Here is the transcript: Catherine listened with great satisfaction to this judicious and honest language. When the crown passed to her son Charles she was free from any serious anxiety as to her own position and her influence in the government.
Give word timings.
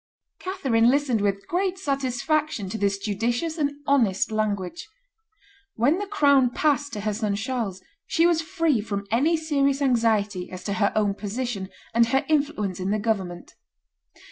Catherine 0.39 0.89
listened 0.89 1.21
with 1.21 1.47
great 1.47 1.77
satisfaction 1.77 2.69
to 2.69 2.77
this 2.79 2.97
judicious 2.97 3.59
and 3.59 3.73
honest 3.85 4.31
language. 4.31 4.89
When 5.75 5.99
the 5.99 6.07
crown 6.07 6.49
passed 6.49 6.91
to 6.93 7.01
her 7.01 7.13
son 7.13 7.35
Charles 7.35 7.83
she 8.07 8.25
was 8.25 8.41
free 8.41 8.81
from 8.81 9.05
any 9.11 9.37
serious 9.37 9.79
anxiety 9.79 10.49
as 10.49 10.63
to 10.63 10.73
her 10.81 10.91
own 10.95 11.13
position 11.13 11.69
and 11.93 12.07
her 12.07 12.25
influence 12.29 12.79
in 12.79 12.89
the 12.89 12.97
government. 12.97 13.53